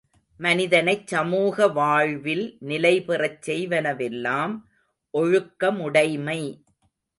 மனிதனைச் 0.39 1.07
சமூக 1.07 1.67
வாழ்வில் 1.67 2.57
நிலைபெறச் 2.67 3.41
செய்வனவெல்லாம் 3.45 4.55
ஒழுக்கமுடைமை. 5.13 6.41